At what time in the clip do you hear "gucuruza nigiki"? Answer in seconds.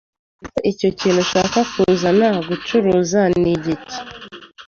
2.47-3.97